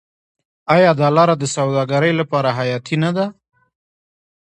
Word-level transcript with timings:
آیا 0.75 0.91
دا 0.99 1.07
لاره 1.17 1.35
د 1.41 1.45
سوداګرۍ 1.55 2.13
لپاره 2.19 2.49
حیاتي 2.59 2.95
نه 3.03 3.11
ده؟ 3.17 3.25